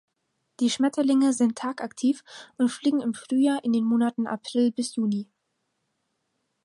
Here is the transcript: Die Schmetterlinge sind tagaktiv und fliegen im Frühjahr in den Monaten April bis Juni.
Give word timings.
Die 0.59 0.71
Schmetterlinge 0.71 1.31
sind 1.31 1.55
tagaktiv 1.59 2.23
und 2.57 2.69
fliegen 2.71 3.01
im 3.01 3.13
Frühjahr 3.13 3.63
in 3.63 3.71
den 3.71 3.83
Monaten 3.85 4.25
April 4.25 4.71
bis 4.71 4.95
Juni. 4.95 5.29